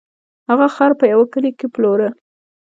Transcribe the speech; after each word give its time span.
هغه 0.49 0.67
خر 0.75 0.91
په 0.99 1.05
یوه 1.13 1.25
کلي 1.33 1.51
کې 1.59 1.67
پلوره. 1.73 2.09